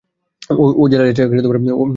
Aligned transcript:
ও 0.77 0.83
জেলে 0.87 1.05
যাচ্ছে। 1.07 1.23